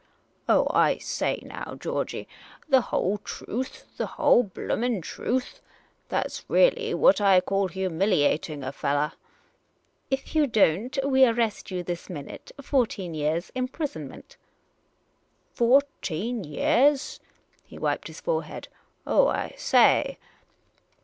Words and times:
''"Oh, 0.49 0.65
I 0.71 0.97
say 0.97 1.43
now, 1.45 1.75
Georgey! 1.79 2.27
The 2.67 2.81
whole 2.81 3.19
truth! 3.19 3.85
the 3.97 4.07
whole 4.07 4.41
blooming 4.41 4.99
truth! 5.01 5.61
That 6.09 6.31
's 6.31 6.43
really 6.47 6.95
what 6.95 7.21
I 7.21 7.39
call 7.39 7.67
humiliating 7.67 8.63
a 8.63 8.71
fellah 8.71 9.13
!""If 10.09 10.33
you 10.35 10.47
don't, 10.47 10.97
we 11.05 11.23
arrest 11.23 11.69
you 11.69 11.83
this 11.83 12.09
minute— 12.09 12.51
fourteen 12.63 13.13
years' 13.13 13.51
imprisonment!"" 13.53 14.37
Fourteen 15.53 16.45
yeahs?" 16.45 17.19
He 17.67 17.77
wiped 17.77 18.07
his 18.07 18.21
forehead." 18.21 18.69
Oh, 19.05 19.27
I 19.27 19.53
say 19.55 20.17